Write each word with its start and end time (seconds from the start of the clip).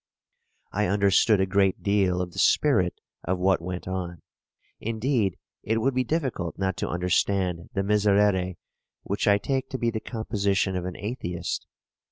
I 0.71 0.87
understood 0.87 1.39
a 1.39 1.45
great 1.45 1.83
deal 1.83 2.23
of 2.23 2.31
the 2.33 2.39
spirit 2.39 2.99
of 3.23 3.37
what 3.37 3.61
went 3.61 3.87
on. 3.87 4.23
Indeed 4.79 5.37
it 5.61 5.79
would 5.79 5.93
be 5.93 6.03
difficult 6.03 6.57
not 6.57 6.75
to 6.77 6.89
understand 6.89 7.69
the 7.75 7.83
Miserere, 7.83 8.55
which 9.03 9.27
I 9.27 9.37
take 9.37 9.69
to 9.69 9.77
be 9.77 9.91
the 9.91 9.99
composition 9.99 10.75
of 10.75 10.85
an 10.85 10.97
atheist. 10.97 11.67